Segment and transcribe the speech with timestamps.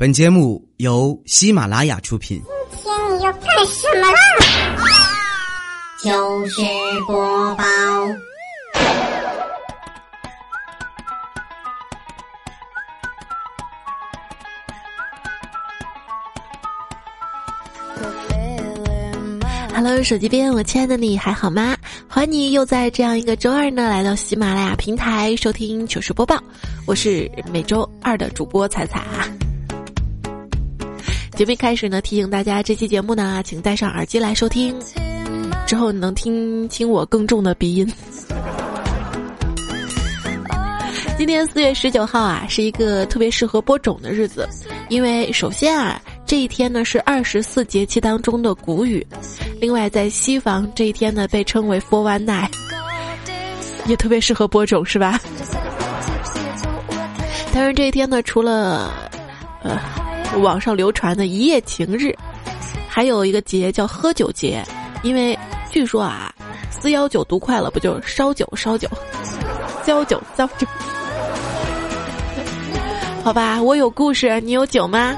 [0.00, 2.42] 本节目由喜马拉雅出品。
[2.70, 4.18] 今天你要干什么啦？
[6.02, 6.62] 糗事
[7.06, 7.64] 播报。
[19.74, 21.76] Hello，手机边，我亲爱的你还好吗？
[22.08, 26.42] 欢迎你又在这样一个周二呢，来到喜马拉雅平台收听糗事播报。
[26.86, 29.28] 我是每周二的主播彩彩啊。
[31.40, 34.78] 节目一开始呢，提醒大家，这期节目呢，请戴上耳机来收听，
[35.66, 37.90] 之后你能听清我更重的鼻音。
[41.16, 44.46] 今天四月十九号啊，是一个特别适合播种的日子，
[44.90, 49.06] 因为首先啊，这一天呢是二十四节气当中的谷雨，
[49.58, 52.50] 另外在西方这一天呢被称为 For One Night，
[53.86, 55.18] 也特别适合播种，是吧？
[57.54, 58.92] 当然这一天呢，除了
[59.62, 59.80] 呃
[60.38, 62.14] 网上流传的一夜情日，
[62.88, 64.64] 还有一个节叫喝酒节，
[65.02, 65.38] 因为
[65.70, 66.32] 据说啊，
[66.70, 68.88] 四幺九读快了不就烧酒烧酒，
[69.84, 70.66] 交酒交酒。
[73.24, 75.16] 好吧，我有故事，你有酒吗？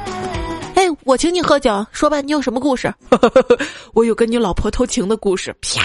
[0.74, 2.92] 哎，我请你喝酒，说吧，你有什么故事？
[3.94, 5.54] 我有跟你老婆偷情的故事。
[5.60, 5.82] 啪！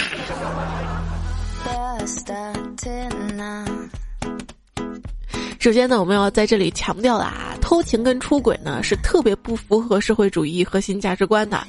[5.59, 11.59] 首先呢，我们要在这里强调的啊，偷情跟出轨呢是特别不符合社会主义核心价值观的。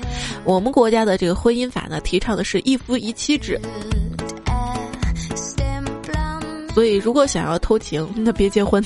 [0.45, 3.59] 我们国家的这个婚姻法呢，提倡的是一夫一妻制。
[6.75, 8.85] 所以，如果想要偷情，那别结婚。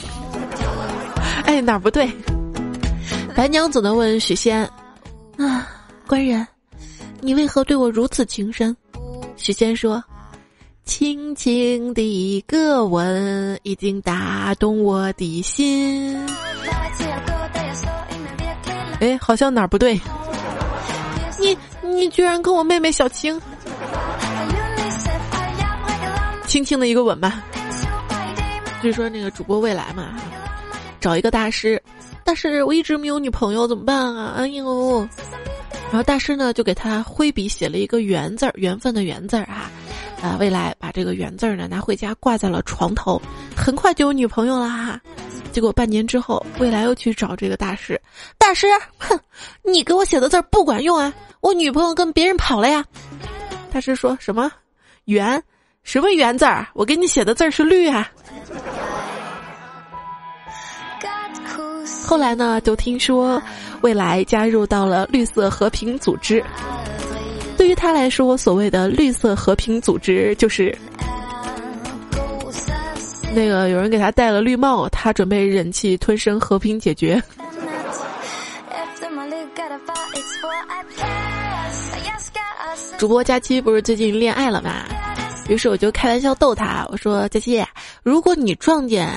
[1.44, 2.10] 哎，哪不对？
[3.36, 3.92] 白娘子呢？
[3.92, 4.66] 问许仙
[5.36, 5.68] ：“啊，
[6.06, 6.46] 官人，
[7.20, 8.74] 你为何对我如此情深？”
[9.36, 10.02] 许仙说
[10.84, 16.18] ：“轻轻的一个吻，已经打动我的心。”
[19.00, 19.98] 哎，好像哪儿不对？
[21.38, 23.40] 你你居然跟我妹妹小青，
[26.46, 27.42] 轻轻的一个吻吧。
[28.80, 30.10] 据说那个主播未来嘛。
[31.00, 31.82] 找一个大师，
[32.22, 34.34] 但是，我一直没有女朋友，怎么办啊？
[34.36, 35.00] 哎呦，
[35.90, 39.61] 然后大师呢就给他挥笔写了一个缘字儿，缘分的缘字儿啊，
[40.22, 43.20] 啊，未来把这个圆字儿呢拿回家挂在了床头，
[43.56, 45.00] 很快就有女朋友啦。
[45.50, 48.00] 结果半年之后，未来又去找这个大师，
[48.38, 48.66] 大师，
[48.96, 49.18] 哼，
[49.62, 52.84] 你给我写的字儿不管用啊，我女朋友跟别人跑了呀。
[53.72, 54.50] 大师说什么
[55.06, 55.42] 圆，
[55.82, 56.68] 什么圆字儿？
[56.72, 58.08] 我给你写的字儿是绿啊。
[62.06, 63.42] 后来呢，就听说
[63.80, 66.42] 未来加入到了绿色和平组织。
[67.56, 70.76] 对于他来说，所谓的绿色和平组织就是
[73.34, 77.22] 那个有人给他戴了绿帽，他准备忍气吞声和平解决。
[82.98, 84.84] 主播佳期不是最近恋爱了吗？
[85.48, 87.64] 于是我就开玩笑逗他，我说：“佳期，
[88.02, 89.08] 如果你撞见……”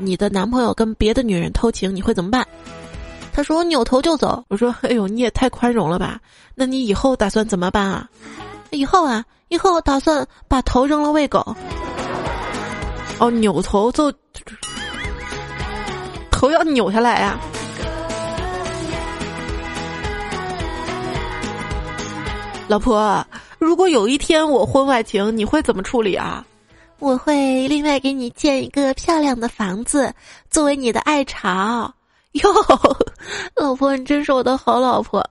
[0.00, 2.46] 你的男朋友跟别的女人偷情，你会怎么办？
[3.38, 4.44] 他说我扭头就走。
[4.48, 6.18] 我说哎呦，你也太宽容了吧？
[6.56, 8.08] 那你以后打算怎么办啊？
[8.70, 11.56] 以后啊，以后打算把头扔了喂狗。
[13.20, 14.12] 哦，扭头就
[16.32, 17.38] 头要扭下来呀。
[22.66, 23.24] 老婆，
[23.60, 26.44] 如果有一天我婚外情，你会怎么处理啊？
[26.98, 30.12] 我会另外给你建一个漂亮的房子，
[30.50, 31.94] 作为你的爱巢。
[32.42, 32.50] 哟，
[33.56, 35.26] 老婆，你真是我的好老婆。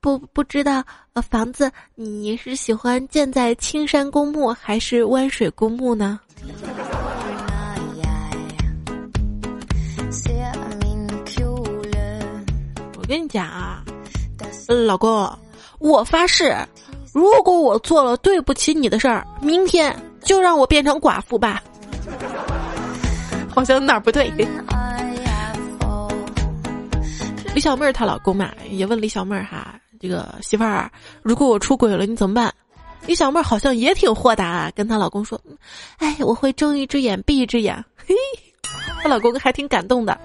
[0.00, 0.82] 不不知道，
[1.12, 6.20] 呃，房子你是喜欢建在青山公墓还是湾水公墓呢？
[12.96, 13.84] 我跟你讲啊，
[14.86, 15.30] 老公，
[15.78, 16.54] 我发誓。
[17.12, 21.62] 如果我做了对不起你的事儿，明天就让我变成寡妇吧。
[23.54, 24.32] 好像哪儿不对。
[27.54, 30.90] 李小妹儿她老公嘛也问李小妹儿哈，这个媳妇儿，
[31.22, 32.52] 如果我出轨了你怎么办？
[33.06, 35.40] 李小妹儿好像也挺豁达啊，跟她老公说，
[35.98, 37.82] 哎，我会睁一只眼闭一只眼。
[37.96, 38.14] 嘿，
[39.02, 40.18] 她老公还挺感动的。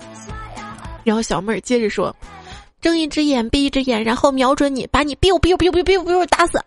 [1.04, 2.16] 然后小妹儿接着说。
[2.82, 6.58] 睁一只眼闭一只眼，然后瞄准你，把你 biu biu biu biu biu biu 打死。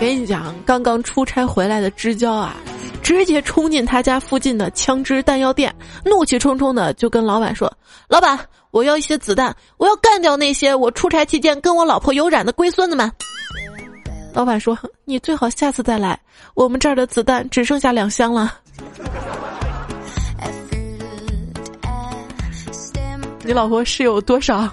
[0.00, 2.56] 跟你讲，刚刚出差回来的知交啊，
[3.08, 5.74] 直接冲进他家附近的枪支弹药店，
[6.04, 7.72] 怒气冲冲的就跟老板说
[8.06, 8.38] ：“老板，
[8.70, 13.10] 我要一些子弹，我要干掉那些我出差期间跟我老婆有染的龟孙子们。”
[14.34, 16.20] 老板说：“你最好下次再来，
[16.52, 18.58] 我们这儿的子弹只剩下两箱了。”
[23.42, 24.68] 你老婆是有多少？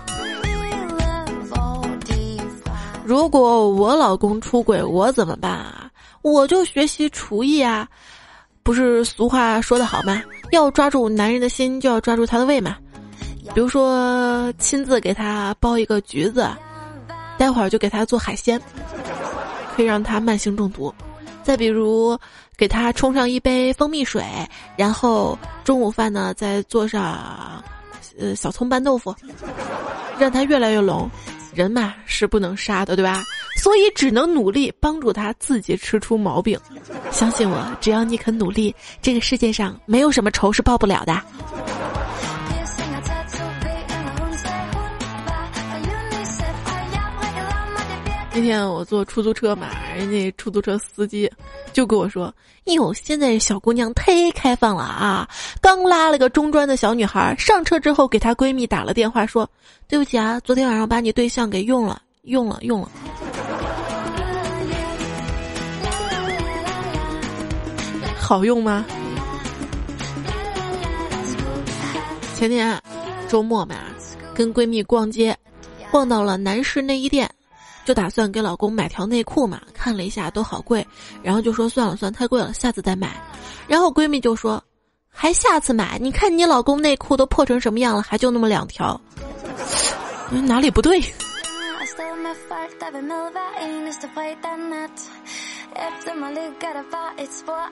[3.05, 5.83] 如果我老公出轨，我怎么办啊？
[6.21, 7.87] 我就学习厨艺啊！
[8.65, 10.23] 不是俗话说得好吗？
[10.51, 12.75] 要抓住男人的心，就要抓住他的胃嘛。
[13.53, 16.49] 比如说，亲自给他剥一个橘子，
[17.37, 18.59] 待会儿就给他做海鲜，
[19.75, 20.91] 可以让他慢性中毒。
[21.43, 22.17] 再比如，
[22.57, 24.25] 给他冲上一杯蜂蜜水，
[24.75, 27.63] 然后中午饭呢再做上，
[28.19, 29.15] 呃，小葱拌豆腐，
[30.17, 31.07] 让他越来越聋。
[31.53, 33.23] 人嘛是不能杀的，对吧？
[33.65, 36.55] 所以只能努力帮助他自己吃出毛病。
[37.09, 41.19] 相信我，只要你肯努力，这个世界上没有什么仇是报不了的。
[48.35, 51.27] 那天我坐出租车嘛，人家出租车司机
[51.73, 52.31] 就跟我说
[52.65, 55.27] ：“哟，现在小姑娘忒开放了啊！
[55.59, 59.49] 刚拉了个中专的小女孩上车之后，给她闺蜜打了电话，说
[59.87, 62.91] 对不起啊，昨天晚上把你对象给用了，用了，用了。
[68.27, 68.83] 好用吗？
[72.33, 72.81] 前天
[73.29, 73.75] 周末嘛，
[74.33, 75.37] 跟闺蜜逛街，
[75.91, 77.29] 逛到了男士内衣店。”
[77.85, 80.83] 就打算给老公买条内裤嘛，看了一下都好贵，
[81.21, 83.15] 然后就说算了算了，太贵了，下次再买。
[83.67, 84.59] 然后闺蜜就说，
[85.07, 85.99] 还下次买？
[86.01, 88.99] 你看你老公内裤都破成什么样了，还就那么两条，
[90.31, 90.99] 哪里不对？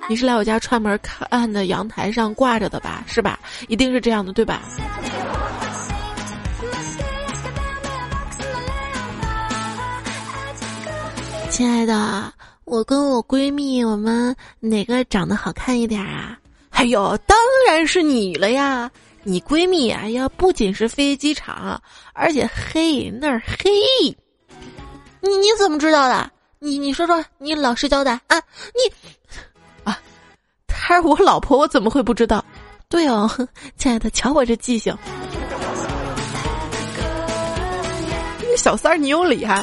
[0.10, 3.04] 你是来我家串门看的，阳台上挂着的吧？
[3.08, 3.40] 是吧？
[3.68, 4.62] 一定是这样的，对吧？
[11.50, 12.34] 亲爱的，
[12.66, 16.38] 我跟我闺蜜，我们哪个长得好看一点啊？
[16.72, 18.90] 哎呦，当然是你了呀！
[19.24, 21.82] 你闺蜜，哎呀，不仅是飞机场，
[22.14, 23.72] 而且黑那儿黑。
[25.22, 26.30] 你你怎么知道的？
[26.64, 28.38] 你你说说，你老实交代啊！
[28.74, 28.94] 你
[29.84, 30.00] 啊，
[30.66, 32.44] 她是我老婆，我怎么会不知道？
[32.88, 33.30] 对哦，
[33.76, 34.96] 亲爱的，瞧我这记性。
[38.58, 39.62] 小三儿，你有理哈！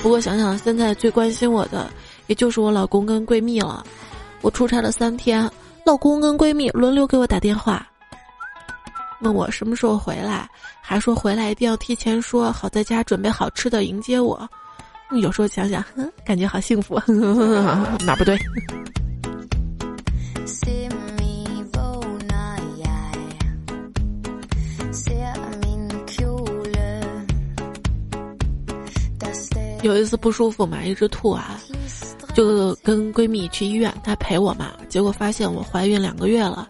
[0.00, 1.90] 不过想想现在最关心我的，
[2.28, 3.84] 也就是我老公跟闺蜜了。
[4.42, 5.50] 我出差了三天，
[5.84, 7.84] 老公跟闺蜜轮流给我打电话，
[9.22, 10.48] 问我什么时候回来，
[10.80, 14.48] 还说回来一定要提前说好，在家准备好吃的迎接我。
[15.20, 15.84] 有时候想想，
[16.24, 17.00] 感觉好幸福，
[18.04, 18.38] 哪不对？
[29.82, 31.60] 有一次不舒服嘛，一直吐啊，
[32.34, 34.70] 就跟闺蜜去医院，她陪我嘛。
[34.88, 36.68] 结果发现我怀孕两个月了，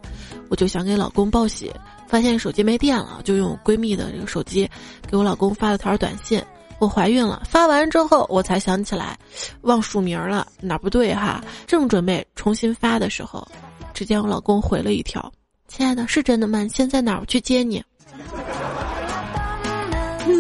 [0.49, 1.71] 我就想给老公报喜，
[2.09, 4.67] 发现手机没电了，就用闺蜜的这个手机
[5.07, 6.43] 给我老公发了条短信
[6.83, 9.17] ：“我怀孕了。”发完之后，我才想起来
[9.61, 11.41] 忘署名了，哪不对哈？
[11.65, 13.47] 正准备重新发的时候，
[13.95, 15.33] 只见我老公回了一条
[15.69, 16.67] ：“亲爱的，是真的吗？
[16.69, 17.21] 现在哪儿？
[17.21, 17.81] 我去接你。”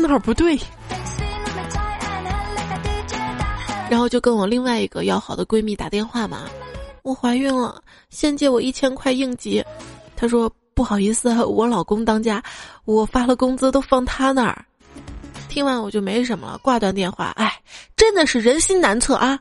[0.02, 0.58] 哪儿不对？
[3.88, 6.44] 然后就跟我另外一个要好的闺蜜打电话嘛，
[7.02, 7.80] 我怀孕了，
[8.10, 9.64] 先借我一千块应急。
[10.16, 12.42] 她说不好意思，我老公当家，
[12.84, 14.64] 我发了工资都放他那儿。
[15.52, 17.26] 听完我就没什么了，挂断电话。
[17.36, 17.60] 哎，
[17.94, 19.38] 真的是人心难测啊！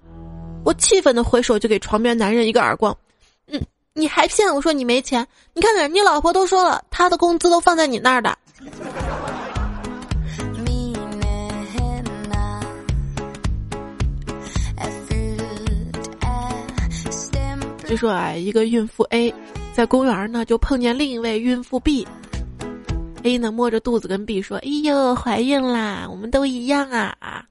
[0.66, 2.94] 我气愤的回手就给床边男人一个耳光。
[3.48, 3.58] 嗯，
[3.94, 5.26] 你还骗我说你没钱？
[5.54, 8.38] 你看看你老婆都说了，她的工资都放在你那儿的。
[17.88, 19.34] 据说啊，一个孕妇 A
[19.74, 22.06] 在公园呢，就碰见另一位孕妇 B。
[23.24, 26.08] A 呢摸着肚子跟 B 说：“哎呦，怀孕啦！
[26.10, 27.46] 我们都一样啊。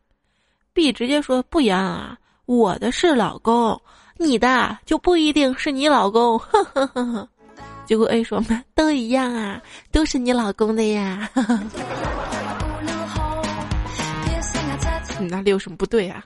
[0.72, 3.80] ”B 直接说：“不一样啊，我的是老公，
[4.16, 7.28] 你的就不一定是你老公。”呵呵呵呵。
[7.86, 9.60] 结果 A 说：“嘛，都一样啊，
[9.92, 11.28] 都是你老公的呀。”
[15.20, 16.24] 你哪里有什么不对啊？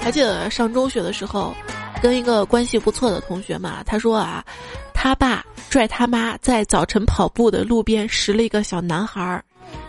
[0.00, 1.54] 还记得上中学的时候，
[2.02, 4.44] 跟一个关系不错的同学嘛，他说啊，
[4.94, 9.42] 他爸拽他妈在早晨跑步的路边拾了一个小男孩儿，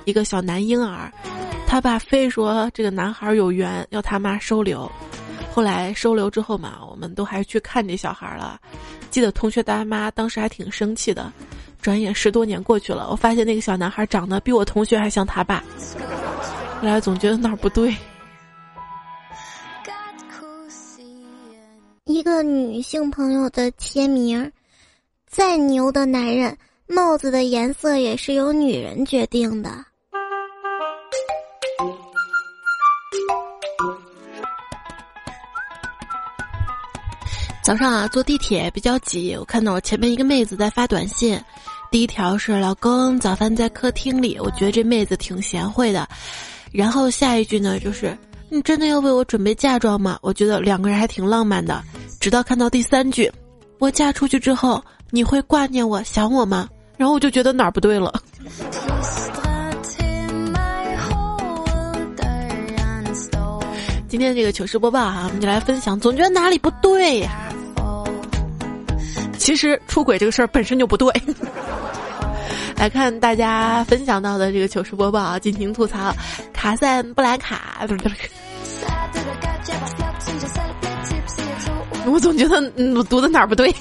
[0.05, 1.11] 一个小男婴儿，
[1.67, 4.89] 他爸非说这个男孩有缘，要他妈收留。
[5.51, 8.57] 后来收留之后嘛，我们都还去看这小孩了。
[9.09, 11.29] 记得同学大妈当时还挺生气的。
[11.81, 15.61] 转眼十多年过去了，我发现那个小男孩长得比我同学还像他爸。
[16.79, 17.93] 后来总觉得哪儿不对。
[22.05, 24.49] 一个女性朋友的签名：
[25.33, 29.83] 再牛的男人，帽子的颜色也是由女人决定的。
[37.63, 41.41] 早上啊，坐地铁比较挤，我看到我前面一个妹子在发短信，
[41.89, 46.07] 第一条是“老公，早饭在客厅里”，我觉得这妹子挺贤惠的。
[46.71, 48.15] 然后下一句呢，就是
[48.51, 51.83] “你真的要为我准备嫁妆吗？”我觉得两个人还挺浪漫的。
[52.19, 53.31] 直到看到第三句
[53.79, 54.83] ，“我嫁出去之后，
[55.13, 56.67] 你会挂念我、想我吗？”
[56.97, 58.11] 然后我就觉得哪儿不对了。
[64.07, 67.29] 今天这个糗事播报啊，我们就来分享，总觉得哪里不对呀。
[69.37, 71.13] 其实出轨这个事儿本身就不对。
[72.75, 76.11] 来看大家分享到的这个糗事播报啊，尽情吐槽。
[76.53, 78.15] 卡赞布兰卡，不是不是。
[82.07, 82.55] 我总觉得
[82.95, 83.71] 我读的哪儿不对。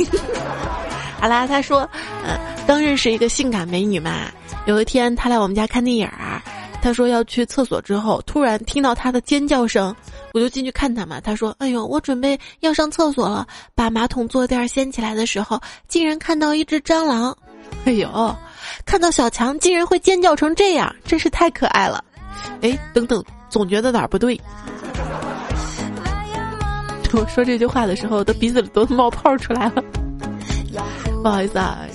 [1.23, 1.88] 好啦，他说，
[2.26, 2.37] 嗯，
[2.67, 4.26] 刚认识一个性感美女嘛，
[4.67, 6.43] 有一天他来我们家看电影儿，
[6.83, 9.95] 他说要去厕所，之后突然听到他的尖叫声，
[10.35, 11.21] 我就进去看他嘛。
[11.21, 17.33] 他说，哎呦，我准备要上厕所了，把马桶坐垫掀起来的时候，竟然看到一只蟑螂。
[17.87, 18.37] 哎呦，
[18.85, 22.05] 看到小强竟然会尖叫成这样，真是太可爱了。
[22.62, 24.41] 哎，等等，总觉得哪儿不对。
[27.14, 29.85] 我说这句话的时候，都鼻子里都冒泡出来了。
[31.23, 31.87] 不好意思啊，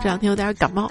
[0.00, 0.88] 这两天有点感冒。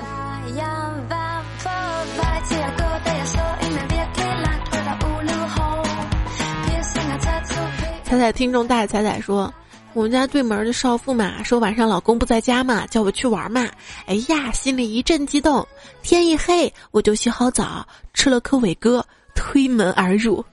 [8.04, 9.52] 彩彩听众大彩彩说，
[9.94, 13.66] 我们家对门的少妇嘛，说晚上老公不在家嘛，叫我去玩嘛。
[14.08, 15.66] 哎呀，心里一阵激动。
[16.04, 20.44] 天一黑，我就洗好澡，吃了颗伟哥，推门而入。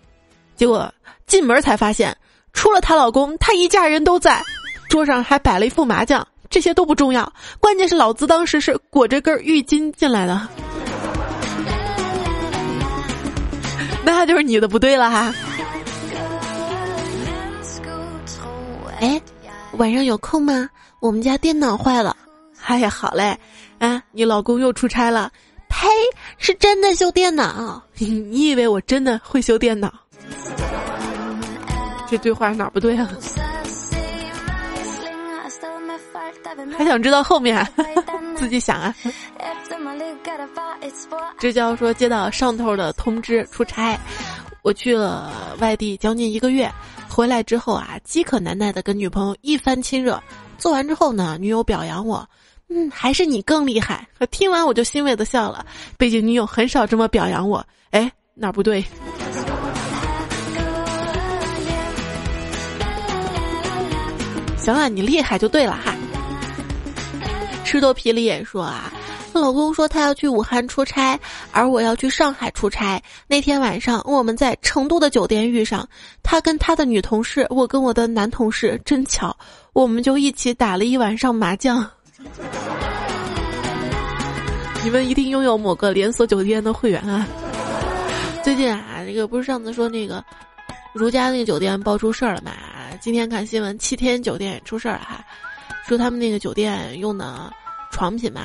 [0.54, 0.92] 结果
[1.26, 2.16] 进门才发现，
[2.52, 4.40] 除了她老公，她一家人都在，
[4.88, 6.24] 桌上还摆了一副麻将。
[6.52, 10.48] 这些都不重要，关键是老子当时是裹着根浴巾进来的，
[14.04, 15.34] 那就是你的不对了哈。
[19.00, 19.20] 哎，
[19.78, 20.68] 晚上有空吗？
[21.00, 22.14] 我们家电脑坏了。
[22.66, 23.36] 哎呀，好嘞。
[23.78, 25.32] 啊，你老公又出差了？
[25.70, 25.88] 呸，
[26.36, 27.82] 是真的修电脑。
[27.98, 29.90] 你以为我真的会修电脑？
[32.08, 33.08] 这对话哪不对啊？
[36.76, 37.66] 还想知道后面？
[38.36, 38.94] 自己想啊。
[41.38, 43.98] 这叫说接到上头的通知出差，
[44.62, 46.70] 我去了外地将近一个月，
[47.08, 50.20] 回来之后啊，饥渴难耐的跟女朋友一番亲热，
[50.58, 52.26] 做完之后呢，女友表扬我，
[52.68, 54.06] 嗯，还是你更厉害。
[54.30, 55.64] 听完我就欣慰的笑了，
[55.98, 57.64] 毕竟女友很少这么表扬我。
[57.90, 58.84] 哎，哪不对？
[64.56, 65.92] 行了，你厉害就对了哈。
[67.72, 68.92] 吃豆皮里也说啊，
[69.32, 71.18] 她老公说他要去武汉出差，
[71.52, 73.02] 而我要去上海出差。
[73.26, 75.88] 那天晚上我们在成都的酒店遇上，
[76.22, 79.34] 他跟他的女同事，我跟我的男同事，真巧，
[79.72, 81.90] 我们就一起打了一晚上麻将。
[84.84, 87.26] 你们一定拥有某个连锁酒店的会员啊！
[88.44, 90.22] 最近啊，那个不是上次说那个
[90.92, 92.52] 如家那个酒店爆出事儿了嘛？
[93.00, 95.24] 今天看新闻，七天酒店出事儿了哈，
[95.88, 97.50] 说他们那个酒店用的。
[97.92, 98.40] 床品嘛，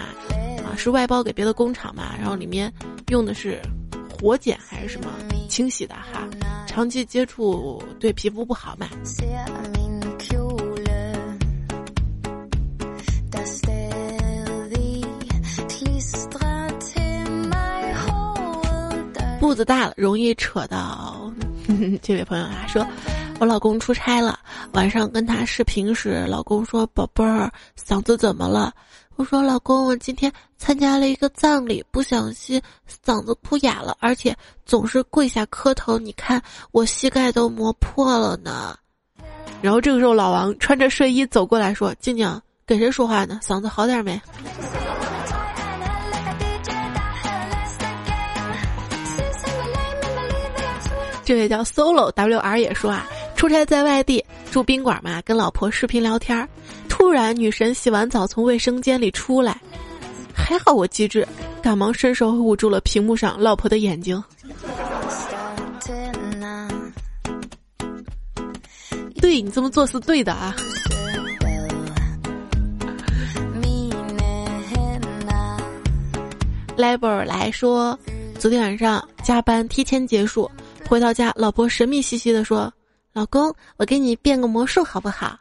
[0.63, 2.71] 啊是外包给别的工厂嘛，然后里面
[3.07, 3.59] 用的是
[4.07, 5.07] 活检还是什么
[5.49, 6.27] 清洗的哈，
[6.67, 8.87] 长期接触对皮肤不好嘛。
[19.39, 21.31] 步子大了容易扯到，
[22.03, 22.85] 这位朋友啊说，
[23.39, 24.37] 我老公出差了，
[24.73, 27.49] 晚上跟他视频时，老公说宝贝儿
[27.79, 28.73] 嗓子怎么了？
[29.17, 32.61] 我说老公，我今天参加了一个葬礼，不小心
[33.03, 36.39] 嗓子哭哑了，而且总是跪下磕头，你看
[36.71, 38.77] 我膝盖都磨破了呢。
[39.59, 43.39] 然后这个时候老王穿着睡衣走过来说：“静静，跟谁说话呢？
[43.41, 44.21] 嗓子好点没？”
[51.25, 56.49] 这位叫 Solo W R 也说啊，出差在外地住宾馆嘛，跟老婆视频聊天儿。
[56.89, 59.61] 突然，女神洗完澡从卫生间里出来，
[60.33, 61.25] 还好我机智，
[61.61, 64.21] 赶忙伸手捂住了屏幕上老婆的眼睛。
[69.21, 70.55] 对你这么做是对的啊。
[76.75, 77.97] 莱博尔来说，
[78.39, 80.49] 昨天晚上加班提前结束，
[80.89, 82.71] 回到家，老婆神秘兮兮的说
[83.17, 85.35] ：“老公，我给你变个魔术好不好？”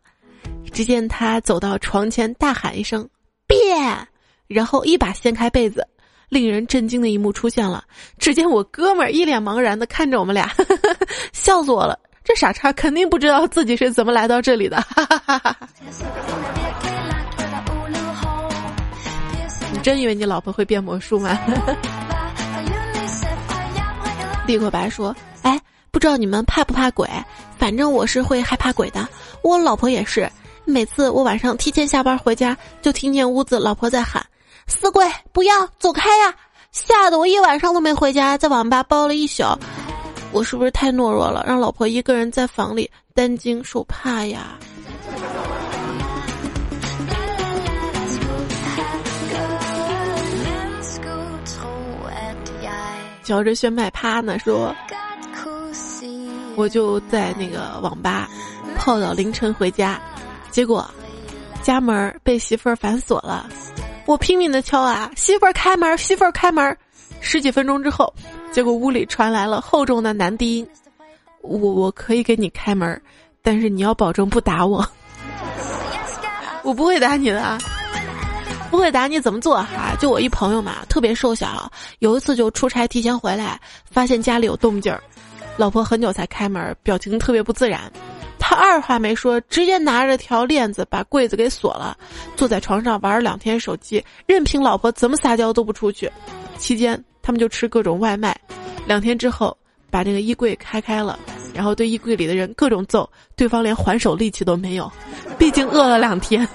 [0.73, 3.07] 只见他走到床前，大喊一声
[3.47, 4.09] “变”，
[4.49, 5.87] 然后一把掀开被子。
[6.31, 7.85] 令人震惊的一幕出现了，
[8.19, 10.51] 只见我哥们儿一脸茫然的看着我们俩，
[11.35, 11.99] 笑死我了。
[12.25, 14.83] 这傻叉肯定不知道自己是怎么来到这里的。
[19.71, 21.39] 你真以为你老婆会变魔术吗？
[24.47, 27.07] 立可白说：“哎，不知道你们怕不怕鬼？
[27.59, 29.09] 反正我是会害怕鬼的。
[29.43, 30.31] 我老婆也是，
[30.65, 34.25] 每次我晚上提前下班回家，就听见屋子老婆在喊。”
[34.67, 36.35] 死鬼，不要走开呀！
[36.73, 39.45] 吓得我一晚上都没回家，在网吧包了一宿。
[40.33, 44.59] 我是不是太懦弱了，让老婆一个人在房里担惊受怕呀？
[53.23, 54.75] 嚼着炫迈趴呢，说，
[56.57, 58.29] 我就在那个网吧
[58.77, 60.01] 泡到凌晨回家，
[60.51, 60.89] 结果
[61.63, 63.49] 家门被媳妇儿反锁了。
[64.07, 66.77] 我拼命的敲啊，媳妇儿开门，媳妇儿开门。
[67.21, 68.13] 十几分钟之后，
[68.53, 70.69] 结果屋里传来了厚重的男低音
[71.43, 73.01] ：“我我可以给你开门，
[73.43, 74.87] 但是你要保证不打我。
[76.63, 77.59] 我不会打你的，
[78.71, 79.97] 不会打你怎么做哈？
[79.99, 83.61] 就我一朋友嘛，特别瘦小，有一次就出差提前回来，
[83.91, 85.03] 发现家里有动静儿，
[85.57, 87.91] 老婆很久才开门，表情特别不自然。”
[88.39, 91.97] 他二话没说，直接拿着条链子把柜子给锁了，
[92.37, 96.09] 坐在床上玩了两天手机，任凭老婆怎么撒娇都不出去。
[96.57, 98.39] 期间他们就吃各种外卖，
[98.87, 99.57] 两天之后
[99.91, 101.19] 把这个衣柜开开了，
[101.53, 104.93] 然后对衣柜里的人各种揍，对方连还手力气都没有，
[105.37, 106.47] 毕竟饿了两天。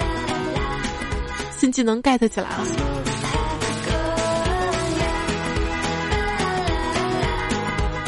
[1.58, 3.09] 新技能 get 起来了。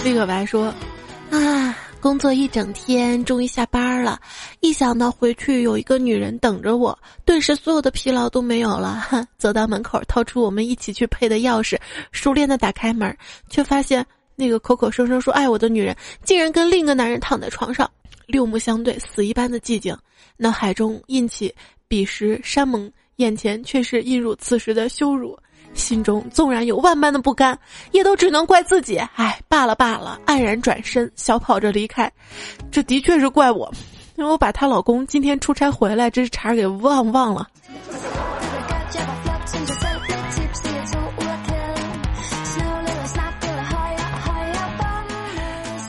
[0.05, 0.73] 那个白说，
[1.31, 1.77] 啊。
[2.01, 4.21] 工作一整天，终于下班了。
[4.59, 9.07] 一想到回去有一个女人等着我，顿时所有的疲劳都没有了。
[9.39, 11.79] 走到门口，掏出我们一起去配的钥匙，
[12.11, 13.17] 熟练的打开门，
[13.49, 17.89] 却发现那个口口声声说爱我的女人，竟然跟另一个男人躺在床上。
[18.27, 19.97] 六目相对，死一般的寂静，
[20.37, 21.55] 脑海中印起
[21.87, 25.39] 彼时山盟，眼前却是映入此时的羞辱。
[25.75, 27.59] 心中纵然有万般的不甘，
[27.91, 28.99] 也都只能怪自己。
[29.17, 32.11] 哎，罢了罢了，黯然转身，小跑着离开。
[32.71, 33.73] 这的确是怪我，
[34.17, 37.49] 因为我把她老公今天出差回来这茬给忘忘了。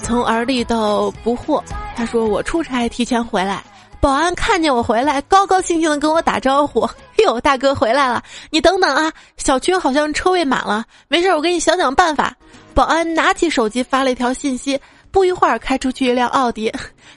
[0.01, 1.63] 从而立到不惑，
[1.95, 3.63] 他说我出差提前回来。
[4.03, 6.85] 保安看见我回来，高高兴兴的跟我打招呼
[7.23, 8.21] ：“哟，大哥回来了！
[8.49, 12.35] 你等等啊，小区好像车位满了，没事，我给你想想办法。”
[12.75, 14.77] 保安拿起手机发了一条信息，
[15.09, 16.69] 不一会儿开出去一辆奥迪，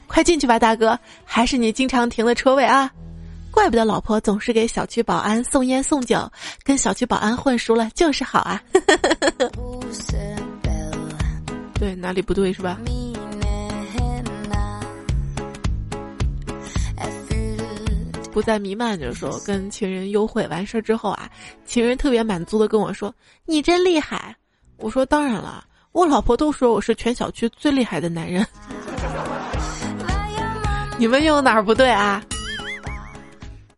[0.06, 2.88] 快进去吧，大哥，还是你经常停的车位啊！
[3.50, 6.30] 怪不得老婆总是给小区保安送烟送酒，
[6.62, 8.62] 跟小区保安混熟了就是好啊！
[11.80, 12.78] 对，哪里不对是吧？
[18.36, 21.26] 不再弥漫的时候，跟情人幽会完事儿之后啊，
[21.64, 23.10] 情人特别满足的跟我说
[23.48, 24.36] ：“你真厉害。”
[24.76, 28.46] 我说：“当然了，我老婆都说我是全小区最厉害的男人。
[31.00, 32.22] ”你们有哪儿不对啊？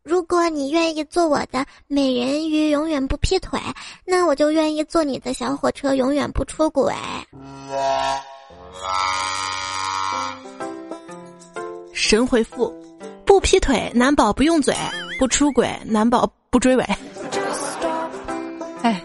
[0.03, 3.61] 如果你愿意做我的美人鱼，永远不劈腿，
[4.05, 6.93] 那我就愿意做你的小火车，永远不出轨。
[11.93, 12.75] 神回复。
[13.29, 14.75] 不劈腿难保不用嘴，
[15.19, 16.85] 不出轨难保不追尾。
[18.83, 19.05] 哎，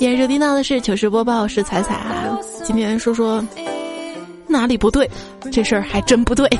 [0.00, 2.36] 也收听到的是糗事播报，是彩彩啊。
[2.64, 3.42] 今天说说
[4.48, 5.08] 哪里不对，
[5.52, 6.50] 这事儿还真不对。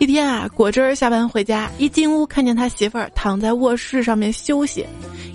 [0.00, 4.84] 一天啊，果汁儿下班回家，一进屋看见他媳妇儿躺在卧室上面休息，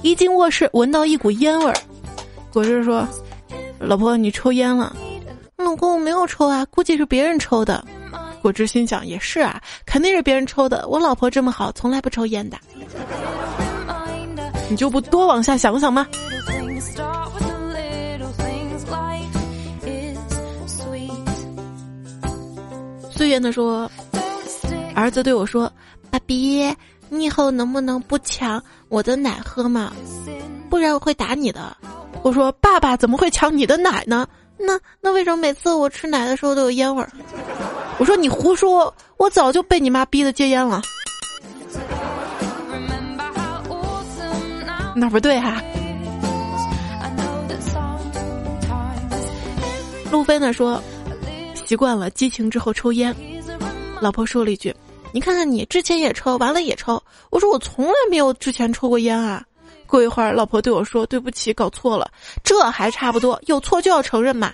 [0.01, 1.75] 一进卧室闻到一股烟味儿，
[2.51, 3.07] 果汁儿说。
[3.85, 4.95] 老婆，你抽烟了？
[5.57, 7.83] 老公，我没有抽啊，估计是别人抽的。
[8.41, 10.87] 果汁心想，也是啊，肯定是别人抽的。
[10.87, 12.57] 我老婆这么好，从来不抽烟的。
[14.69, 16.07] 你就不多往下想想吗？
[23.11, 23.89] 岁月的说，
[24.95, 25.71] 儿子对我说
[26.09, 26.65] ：“爸比，
[27.13, 29.93] 你以后能不能不抢我的奶喝嘛？
[30.69, 31.75] 不然我会打你的。”
[32.23, 34.27] 我说：“爸爸怎么会抢你的奶呢？
[34.57, 37.09] 那那为什么每次我吃奶的时候都有烟味儿？”
[37.99, 40.81] 我说：“你胡说，我早就被你妈逼的戒烟了。”
[44.95, 45.61] 哪不对哈？
[50.11, 50.81] 路飞呢说，
[51.65, 53.15] 习惯了激情之后抽烟，
[53.99, 54.73] 老婆说了一句
[55.13, 59.45] ：“你看看你之前也抽，完了也抽。”我说：“我从来没有之前抽过烟啊。”
[59.85, 62.09] 过一会儿，老婆对我说：“对不起，搞错了，
[62.43, 64.51] 这还差不多，有错就要承认嘛。”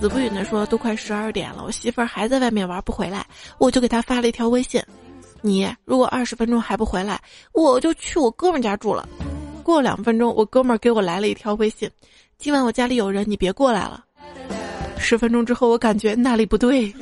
[0.00, 3.26] 子不语的说：“都快十二点了，我媳妇儿还在外面玩不回来，
[3.58, 4.82] 我就给她发了一条微信：
[5.42, 7.20] 你如果二十分钟还不回来，
[7.52, 9.06] 我就去我哥们家住了。
[9.62, 11.90] 过两分钟，我哥们儿给我来了一条微信：
[12.40, 14.02] 今晚我家里有人，你别过来了。
[14.96, 16.90] 十分钟之后，我感觉哪里不对。”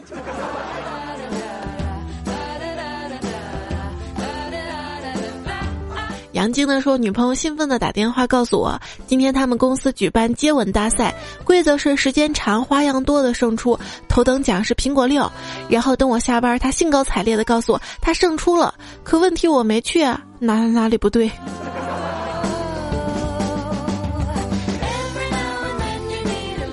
[6.33, 15.31] 杨晶呢说，女朋友兴奋的打电话告诉我，今天他们公司举办接吻大赛，规则是时间长、花样多的胜出，头等奖是苹果六。
[15.69, 18.75] 然后等我下班，他兴高采烈的告诉我他胜出了，
[19.05, 21.31] 可问题我没去啊，哪哪里不对？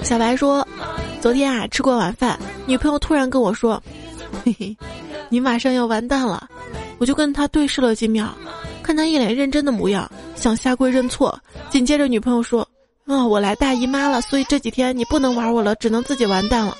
[0.06, 0.66] 小白说，
[1.20, 2.38] 昨天啊吃过晚饭，
[2.68, 3.82] 女朋友突然跟我说，
[4.46, 4.78] 嘿嘿，
[5.30, 6.48] 你马上要完蛋了，
[7.00, 8.32] 我就跟他对视了几秒。
[8.84, 11.36] 看他一脸认真的模样，想下跪认错。
[11.72, 12.62] 紧接着女朋友说
[13.08, 16.78] ：“啊，我来大姨妈了，所以这几天你不能玩我了，只能自己完蛋了。”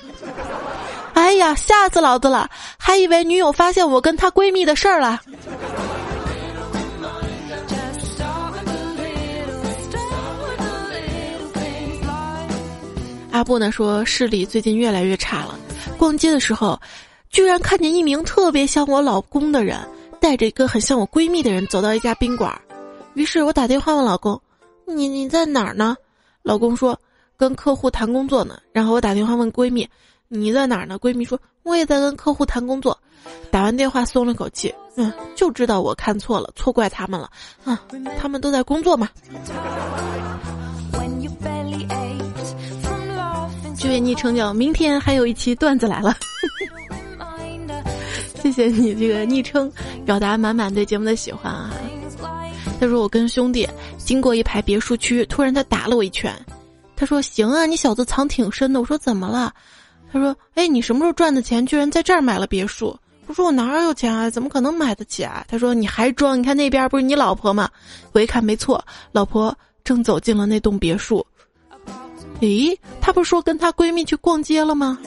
[1.14, 2.48] 哎呀，吓死老子了！
[2.78, 5.20] 还以为女友发现我跟她闺蜜的事儿了。
[13.36, 15.54] 阿布呢说视力最近越来越差了，
[15.98, 16.80] 逛街的时候，
[17.28, 19.78] 居然看见一名特别像我老公的人。
[20.18, 22.58] 带着一个很像我闺蜜的人走到一家宾馆，
[23.12, 24.40] 于是我打电话问老公
[24.88, 25.94] ：“你你在哪儿呢？”
[26.42, 26.98] 老公说
[27.36, 29.86] ：“跟客户谈工作呢。”然后我打电话问闺蜜
[30.26, 32.98] ：“你在哪儿呢？”闺蜜说：“我也在跟客户谈工作。”
[33.52, 37.30] 打完电话松了口气，嗯，就知道我看错了，错怪他们了
[37.64, 37.80] 啊！
[38.18, 39.10] 他们都在工作嘛。
[43.86, 46.12] 这位昵称叫“明天还有一期段子来了”。
[48.42, 49.70] 谢谢你这个昵称，
[50.04, 51.70] 表达满满对节目的喜欢啊！
[52.80, 56.34] 他说我跟兄弟经过一排别墅区，突然他打了我一拳。
[56.96, 59.54] 他说：“行啊，你小子藏挺深的。”我说：“怎么了？”
[60.12, 64.28] 他说：“哎，你什么时候赚的钱，居然在这儿买了别墅？”我说：“我哪有钱啊？
[64.28, 66.36] 怎么可能买得起啊？”他说：“你还装？
[66.36, 67.70] 你看那边不是你老婆吗？”
[68.10, 71.24] 我一看没错，老婆正走进了那栋别墅。
[72.40, 74.98] 诶，她不是说跟她闺蜜去逛街了吗？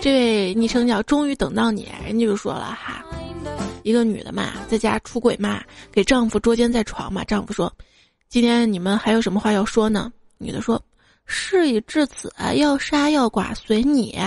[0.00, 3.04] 这位昵称叫“终于等到你”，人家就说了哈，
[3.82, 5.62] 一个女的嘛，在家出轨嘛，
[5.92, 7.22] 给丈夫捉奸在床嘛。
[7.24, 7.70] 丈夫说
[8.30, 10.80] ：“今天你们还有什么话要说呢？”女的说
[11.26, 14.18] ：“事已至此，要杀要剐随你，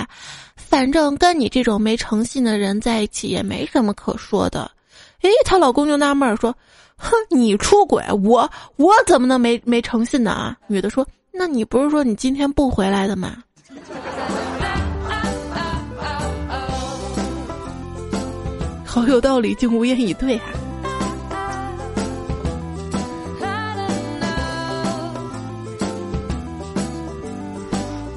[0.72, 4.72] 反正跟你这种没诚信的人在一起也没什么可说的。”
[5.22, 6.56] 诶，她老公就纳闷说
[6.96, 13.44] ：“哼，你出轨，我我怎么能没没诚信呢？”啊，女的说：“那你不是说你今天不回来的吗？”
[18.86, 20.44] 好有道理，竟无言以对啊！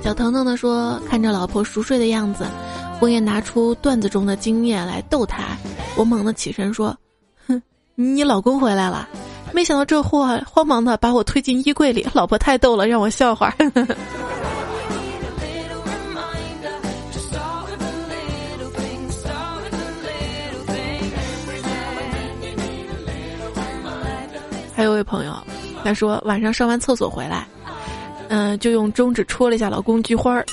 [0.04, 2.44] 小腾腾的说：“看着老婆熟睡的样子，
[3.00, 5.56] 我也拿出段子中的经验来逗他。
[5.96, 6.94] 我猛地起身说
[7.48, 7.62] ：‘哼，
[7.94, 9.08] 你老公回来了！’
[9.50, 12.06] 没想到这货慌忙的把我推进衣柜里。
[12.12, 13.54] 老婆太逗了，让我笑话。
[24.76, 25.34] ”还有位朋友，
[25.82, 27.46] 他说晚上上完厕所回来，
[28.28, 30.44] 嗯，就用中指戳了一下老公菊花儿，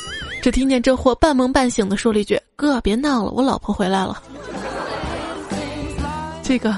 [0.41, 4.21] 只听见这货半梦半醒的说了一句：“哥，别闹了，我老婆回来了。”
[6.43, 6.75] 这个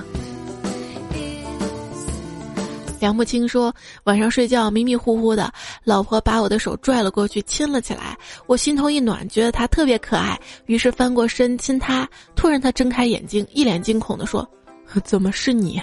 [3.00, 5.52] 梁木清说晚上睡觉迷迷糊糊的，
[5.84, 12.08] 老婆把我的手拽了过去亲了起来，我心头一暖，觉得她特别可爱，于是翻过身亲她。
[12.36, 14.48] 突然她睁开眼睛，一脸惊恐的说
[15.04, 15.82] ：“怎么是你？”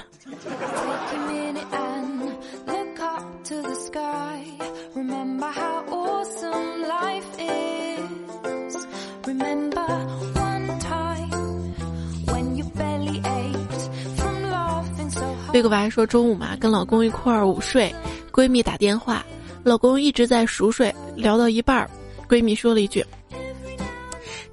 [15.60, 17.94] 贝克白说：“中午嘛，跟老公一块儿午睡，
[18.32, 19.22] 闺蜜打电话，
[19.62, 21.90] 老公一直在熟睡，聊到一半儿，
[22.26, 23.04] 闺蜜说了一句：‘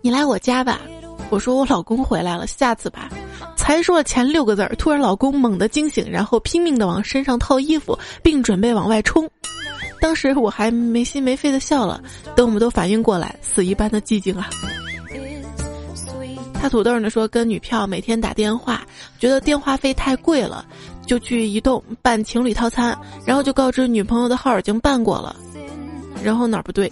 [0.03, 0.81] 你来我家吧。’
[1.31, 3.07] 我说我老公回来了，下次吧。
[3.55, 9.25] 才说了前六个字儿，突然老公猛地惊醒，然后拼命的往身上套衣服，并准备往外冲。
[10.01, 12.03] 当时我还没心没肺的笑了，
[12.35, 14.49] 等我们都反应过来，死一般的寂静啊。
[16.59, 18.81] 他土豆呢说跟女票每天打电话，
[19.19, 20.65] 觉得电话费太贵了，
[21.07, 25.35] 就去移动办情侣套餐，然后就告知女朋友的号已经办过了，
[26.21, 26.87] 然后哪儿不对？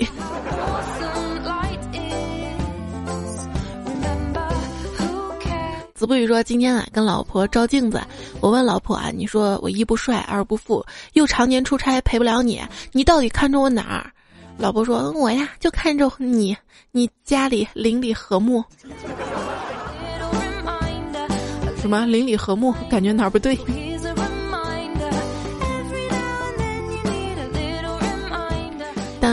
[5.93, 8.01] 子不语说今天啊跟老婆照镜子，
[8.41, 14.12] 我问老婆啊，你说我一不帅二不富，又常年出差陪不了你，你到底看中我哪儿？
[14.58, 16.56] 老婆说我呀就看中你，
[16.91, 18.63] 你家里邻里和睦。
[21.80, 22.73] 什么邻里和睦？
[22.89, 23.58] 感觉哪儿不对？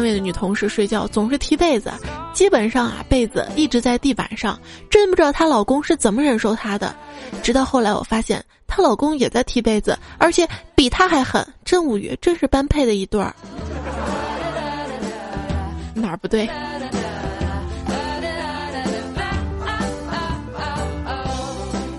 [0.03, 1.93] 位的女同事睡觉总是踢被子，
[2.33, 4.59] 基本上啊被子一直在地板上，
[4.91, 6.95] 真不知道她老公是怎么忍受她的。
[7.43, 13.35] 直到后来我发现她老公也在踢被子，而且比她还狠，真无语，真是般配的一对儿。
[15.95, 16.49] 哪儿不对？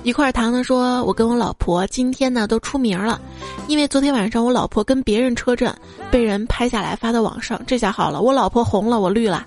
[0.04, 3.22] 一块糖呢说：“我跟我老婆今天呢都出名了，
[3.68, 5.74] 因为昨天晚上我老婆跟别人车震，
[6.12, 9.46] 被人拍下来发到网上，这下好了，我老婆红了，我绿了。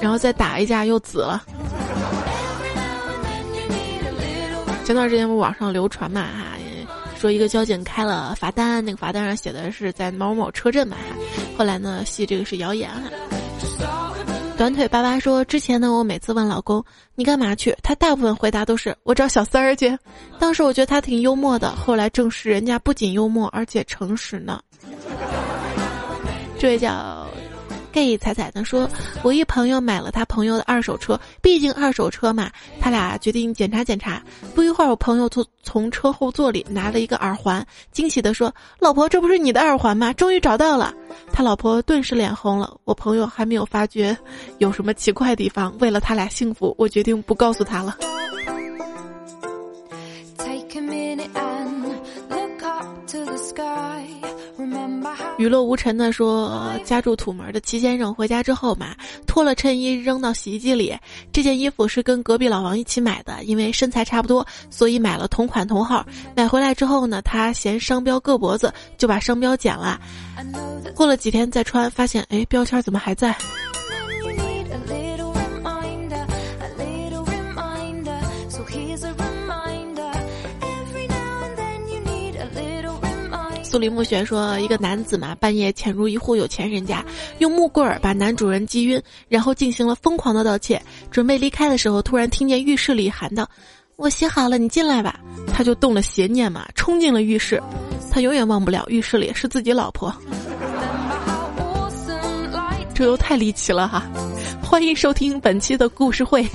[0.00, 1.44] 然后再打一架又紫了。
[4.84, 6.56] 前段时间不网上流传嘛哈，
[7.20, 10.96] 说一个交警开了罚单，那个罚单上写的是在某某车震嘛，
[11.58, 13.10] 后来呢系这个是谣言哈。”
[14.56, 16.82] 短腿巴巴说：“之前呢，我每次问老公
[17.14, 19.96] 你干嘛去，他大部分回答都是我找小三儿去。
[20.38, 24.60] 当时我觉得他挺幽默的，后来证实人家不仅幽默，而且诚实呢。”
[26.58, 27.26] 这位叫。
[27.96, 28.86] Gay 彩彩呢说，
[29.22, 34.22] 我一朋友买了他朋友的二手车，毕竟二手车嘛，他俩决定检查检查。
[34.54, 40.12] 不一会儿，我朋友从从车后座里拿了一个耳环，惊喜地说：“老婆，这不是你的耳环吗？
[40.12, 40.92] 终于找到了。”
[41.32, 42.76] 他老婆顿时脸红了。
[42.84, 44.14] 我朋友还没有发觉
[44.58, 47.96] 有什么奇怪的地方，为了他俩幸福，我决定不告诉他了。
[55.38, 58.96] 雨落无尘的说，家住土门的齐先生回家之后嘛，
[59.26, 60.96] 脱了衬衣扔到洗衣机里。
[61.30, 66.06] 这件衣服是跟隔壁老王一起买的，因为身材差不多，所以买了同款同号。
[66.34, 70.00] 买回来之后呢，他嫌商标硌脖子，就把商标剪了。
[70.94, 73.36] 过了几天再穿，发现哎，标签怎么还在？
[83.76, 87.04] 苏黎木雪说：“一个男子嘛，半夜潜入一户有钱人家，
[87.40, 90.80] 用木棍儿把男主人击晕，然后进行了疯狂的盗窃。
[91.10, 93.46] 准备离开的时候，突然听见浴室里喊道
[93.96, 95.20] ：‘我洗好了，你进来吧。’
[95.52, 97.62] 他就动了邪念嘛，冲进了浴室。
[98.10, 100.10] 他永远忘不了浴室里是自己老婆。
[102.94, 104.04] 这又太离奇了哈！
[104.62, 106.48] 欢迎收听本期的故事会。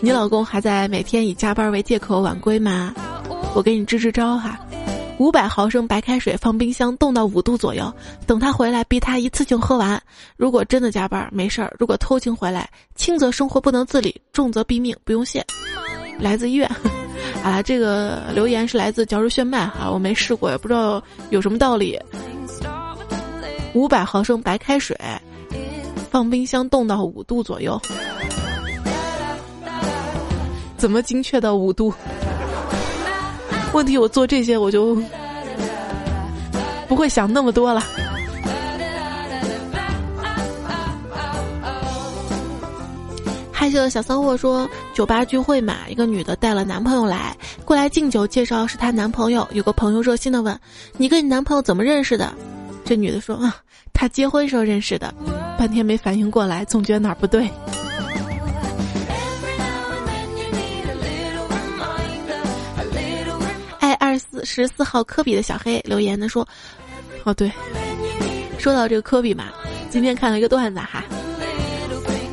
[0.00, 2.94] 你老公还在每天以加班为借口晚归吗？”
[3.54, 4.58] 我给你支支招哈，
[5.18, 7.92] 五百毫升白开水放冰箱冻到五度左右，
[8.26, 10.02] 等他回来逼他一次性喝完。
[10.36, 14.96] 如果真的加班没事儿，如果偷情回来，轻则生活不能自理，重则毙命。
[15.04, 15.44] 不用谢，
[16.18, 16.68] 来自医院。
[17.44, 21.98] 啊，这个留言是来自嚼着炫迈哈，我没试过，也不知道有什么道理。
[23.74, 24.98] 五百毫升白开水
[26.10, 27.80] 放冰箱冻到五度左右，
[30.76, 31.92] 怎么精确到五度？
[33.74, 34.96] 问题我做这些我就
[36.86, 37.82] 不会想那么多了。
[43.50, 49.46] 害羞的小骚货说：“酒吧聚会嘛，一个女的带了男朋友来，过来敬酒，介绍是她男朋友。
[49.52, 50.58] 有个朋友热心的问
[50.98, 52.32] ：‘你跟你男朋友怎么认识的？’
[52.84, 53.54] 这女的说：‘啊，
[53.92, 55.14] 他结婚时候认识的。’
[55.56, 57.48] 半天没反应过来，总觉得哪儿不对。”
[64.12, 66.46] 二四十四号科比的小黑留言的说
[67.24, 67.50] ：“哦对，
[68.58, 69.48] 说到这个科比嘛，
[69.88, 71.02] 今天看了一个段子哈，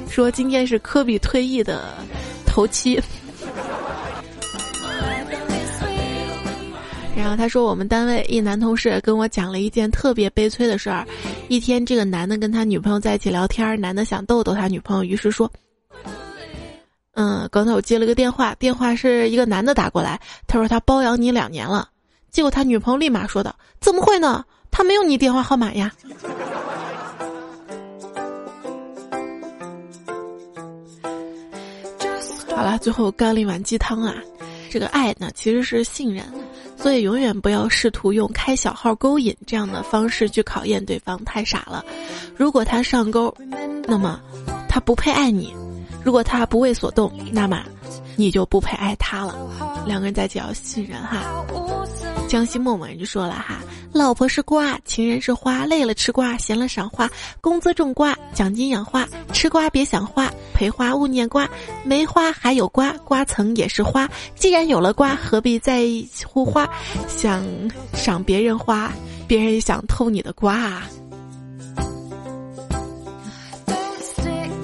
[0.10, 1.94] 说今天是科比退役的
[2.46, 3.02] 头七。
[7.15, 11.08] 然后他说我们单位一男同事跟我讲了一件特别悲催的事儿，
[11.48, 15.50] 一天这个男的跟他女朋友在一起聊天，男的想逗逗他女朋友，于是说。”
[17.21, 21.89] 嗯刚才我接了个电话电话是一个男的打过来他说他包养你两年了
[22.32, 24.45] 结果他女朋友立马说道怎么会呢？
[24.71, 25.91] 他没有你电话号码呀？
[32.55, 34.15] 好了最后干了一碗鸡汤啊
[34.69, 36.23] 这个爱呢其实是信任
[36.77, 41.84] 所以永远不要试图用开小号勾引这样的方式去考验对方太傻了。
[42.38, 43.36] 如果他上钩
[43.86, 44.21] 那么
[44.69, 45.53] 他不配爱你。
[46.10, 47.63] 如果他不为所动，那么
[48.15, 49.36] 你就不配爱他了。
[49.86, 51.45] 两个人在一起要信任哈。
[52.28, 53.60] 江西默默人就说了哈。
[53.93, 57.08] 老婆是瓜，情人是花，累了吃瓜，闲了赏花，
[57.41, 61.48] 工资种瓜，奖金养花，吃瓜别想花，陪花勿念瓜，
[61.84, 64.10] 没花还有瓜，瓜层也是花。
[64.34, 66.67] 既然有了瓜，何必在意护花？
[67.08, 67.45] 想
[67.93, 68.91] 赏别人花，
[69.28, 70.89] 别人也想偷你的瓜啊！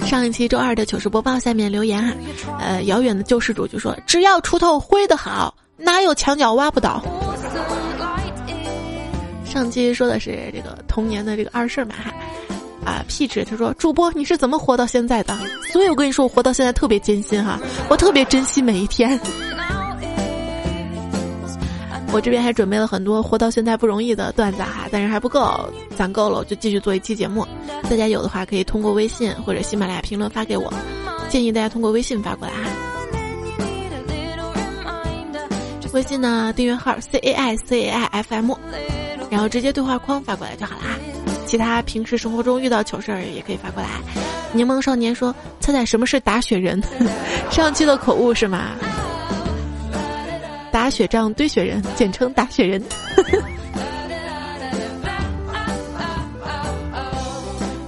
[0.05, 2.13] 上一期周二的糗事播报下面留言哈，
[2.59, 7.01] 呃，遥远的救世主就说：只要锄头挥得好，哪有墙角挖不倒。
[9.43, 12.13] 上期说的是这个童年的这个二事儿嘛哈，
[12.85, 15.35] 啊屁纸他说主播你是怎么活到现在的？
[15.71, 19.19] 所以我跟你说我活到现在特别艰辛哈，我特别珍惜每一天。
[22.15, 27.45] 我这边还准备了很多活到现在不容易的段子哈，但是还不够，攒够了我就继续做一期节目。
[27.89, 30.73] 大家有的话可以通过微信或者喜马拉雅评论发给我，
[31.27, 32.69] 建议大家通过微信发过来哈。
[35.91, 38.53] 微信呢订阅号 C A I C A I F M。
[39.29, 40.95] 然后直接对话框发过来就好了啊，
[41.45, 43.89] 其他平时生活中遇到糗事儿也可以发过来。
[44.53, 46.81] 柠檬少年说：“猜猜什么是打雪人？”
[47.51, 48.71] 上期的口误是吗？
[50.75, 52.83] 打雪仗堆雪人，简称打雪人。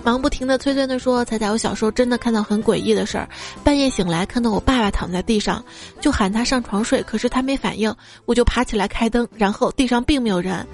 [0.06, 3.28] 忙不停的催催的说：“彩彩，我小时候真的看到很诡异的事儿，
[3.62, 5.62] 半夜醒来看到我爸爸躺在地上，
[6.00, 10.66] 就喊他上床睡，可是他没反应，我就爬起来开灯，然后地上并没有人。”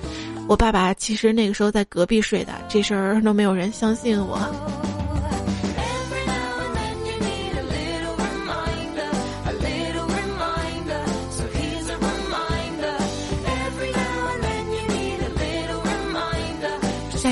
[0.47, 4.38] 我爸爸其实那个时候在隔壁睡的，这事儿都没有人相信我。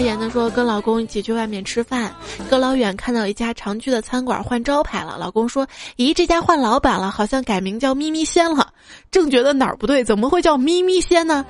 [0.04, 2.14] 言的说，跟老公一起去外面吃饭，
[2.50, 5.18] 隔老远看到一家常去的餐馆换招牌了。
[5.18, 8.74] 老公说：“咦，这家换老板了，好像改名叫咪咪鲜了。”
[9.12, 11.46] 正觉得哪儿不对，怎么会叫咪咪鲜呢？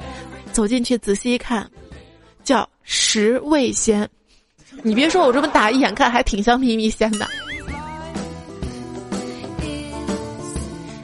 [0.52, 1.70] 走进去仔细一看，
[2.44, 4.10] 叫十味鲜。
[4.84, 7.28] 你别说，我这么打一眼看还挺像咪咪鲜的。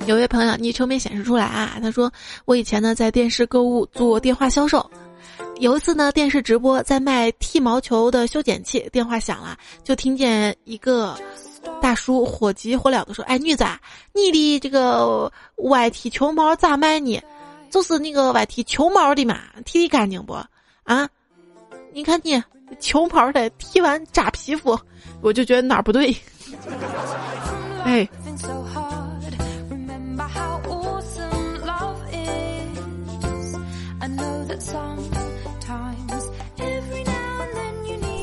[0.05, 2.09] 有位朋友昵称没显示出来啊，他说
[2.45, 4.89] 我以前呢在电视购物做电话销售，
[5.59, 11.17] 有一次呢电视直播在卖剃毛球的修剪器，电话响了，就听见一个
[11.81, 13.65] 大叔火急火燎的说：“哎，女子，
[14.13, 17.19] 你的这个外剃球毛咋卖呢？”
[17.69, 20.33] 就是那个外剃球毛的嘛，剃的干净不？
[20.83, 21.09] 啊，
[21.91, 22.41] 你看你
[22.79, 24.79] 球毛的剃完扎皮肤，
[25.21, 26.15] 我就觉得哪儿不对。
[27.83, 28.07] 哎，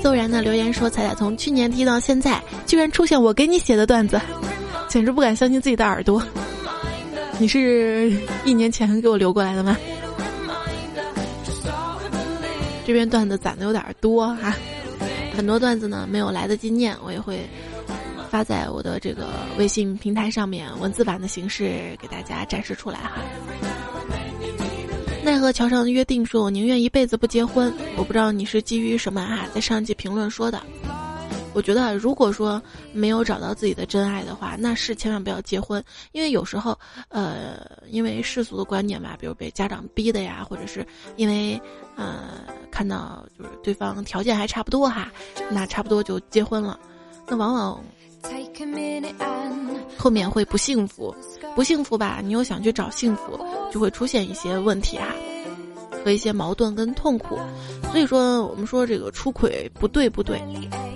[0.04, 4.20] 骤然的留言说：“彩彩从去年听到现在，居然出现我给你写的段子，
[4.86, 6.22] 简直不敢相信自己的耳朵。”
[7.40, 8.12] 你是
[8.44, 9.78] 一年前给我留过来的吗？
[12.84, 14.54] 这边段子攒的有点多哈，
[15.34, 17.40] 很多段子呢没有来得及念，我也会
[18.28, 23.22] 发在我的这个微信平台上面，文字版的形式给大家展示出来哈。
[25.24, 27.72] 奈何桥上的约定说，我宁愿一辈子不结婚。
[27.96, 30.60] 我不知道你是基于什么哈，在上一期评论说的。
[31.54, 32.60] 我觉得，如果说
[32.92, 35.82] 没有找到自己的真爱的话，那是千万不要结婚，
[36.12, 37.58] 因为有时候，呃，
[37.88, 41.58] 因为世俗的观念嘛，比如被家长逼的呀，或者是因为，
[41.96, 45.10] 呃，看到就是对方条件还差不多哈，
[45.48, 46.78] 那差不多就结婚了，
[47.26, 47.82] 那往往
[49.96, 51.14] 后面会不幸福，
[51.54, 52.20] 不幸福吧？
[52.22, 53.38] 你又想去找幸福，
[53.72, 55.06] 就会出现一些问题哈。
[56.04, 57.38] 和一些矛盾跟痛苦，
[57.90, 60.38] 所以说我们说这个出轨不对不对，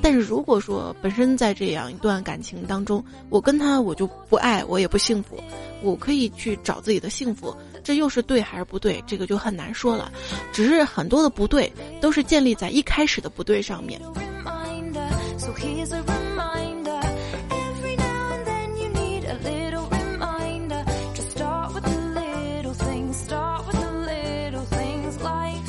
[0.03, 5.43] 但是如果说本身在这样一段感情当中，我跟他我就不爱我也不幸福，
[5.83, 9.03] 我可以去找自己的幸福，这又是对还是不对？
[9.07, 10.13] 这个就很难说了，
[10.53, 11.73] 只是很多的不对
[12.03, 13.99] 都是建立在一开始的不对上面。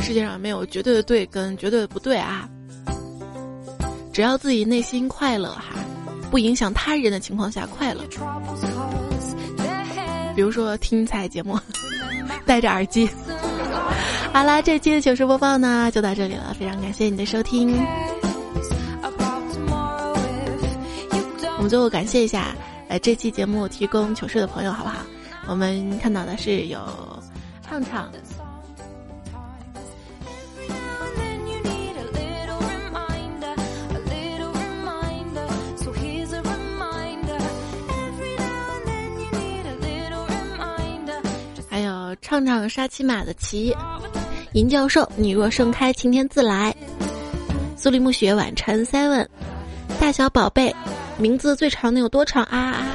[0.09, 2.49] 世界上没有绝对的对跟绝对的不对啊，
[4.11, 5.65] 只要自己内心快乐哈，
[6.31, 8.01] 不影响他人的情况下快乐。
[10.35, 11.59] 比如说听彩节目，
[12.43, 13.07] 戴着耳机。
[14.33, 17.79] 好啦，这期的糗事播报呢就到这里了，非常感谢你的收听。
[21.55, 22.55] 我们最后感谢一下
[22.87, 25.05] 呃，这期节目提供糗事的朋友好不好？
[25.45, 26.79] 我们看到的是有
[27.61, 28.11] 唱唱。
[42.29, 43.75] 唱唱沙琪玛的旗，
[44.53, 46.75] 银教授，你若盛开，晴天自来。
[47.75, 49.27] 苏黎暮雪晚蝉 seven，
[49.99, 50.71] 大小宝贝，
[51.17, 52.85] 名字最长的有多长啊啊！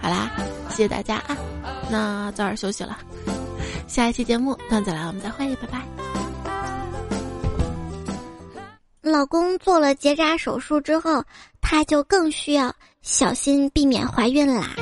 [0.00, 0.30] 好啦，
[0.68, 1.36] 谢谢大家啊，
[1.90, 2.96] 那早点休息了。
[3.88, 6.05] 下一期节目段子来了，我们再会，拜拜。
[9.06, 11.24] 老公做了结扎手术之后，
[11.60, 14.74] 她就更需要小心避免怀孕啦。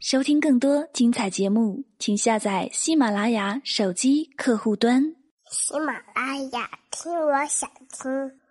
[0.00, 5.02] 收听更多精彩节目，请下载喜马拉雅手机客户端。
[5.50, 8.47] 喜马拉雅，听我想听。